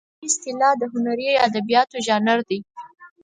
په 0.03 0.07
ادبي 0.07 0.25
اصطلاح 0.29 0.73
د 0.77 0.83
هنري 0.93 1.27
ادبیاتو 1.47 1.97
ژانر 2.05 2.39
دی. 2.49 2.59